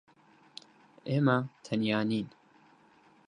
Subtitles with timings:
[1.09, 2.27] ئێمە تەنیا نین.